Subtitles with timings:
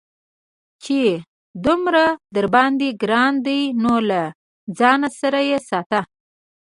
[0.83, 0.99] چې
[1.65, 2.03] دومره
[2.35, 4.21] درباندې گران دى نو له
[4.79, 6.01] ځان سره يې ساته.